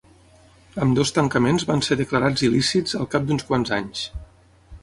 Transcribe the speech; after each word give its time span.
Ambdós 0.85 1.11
tancaments 1.17 1.67
van 1.73 1.85
ser 1.89 1.99
declarats 2.01 2.47
il·lícits 2.49 2.99
al 3.01 3.11
cap 3.13 3.29
d’uns 3.29 3.49
quants 3.51 3.75
anys. 3.81 4.05